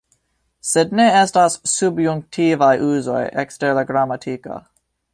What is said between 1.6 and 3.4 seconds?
subjunktivaj uzoj